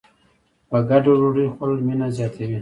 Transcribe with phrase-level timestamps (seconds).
[0.69, 2.59] په ګډه ډوډۍ خوړل مینه زیاتوي.